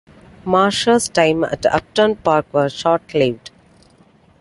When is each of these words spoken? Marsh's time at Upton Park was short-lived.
Marsh's 0.45 1.09
time 1.09 1.43
at 1.43 1.63
Upton 1.67 2.15
Park 2.15 2.47
was 2.51 2.73
short-lived. 2.73 3.51